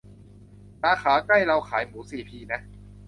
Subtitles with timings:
[0.81, 2.61] สาขาใกล้เราขายหมูซีพีนะ